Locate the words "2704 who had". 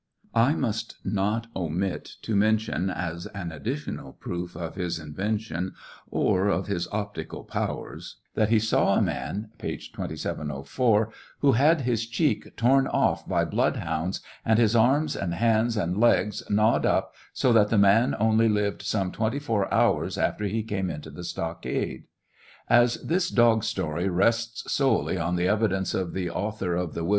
9.77-11.81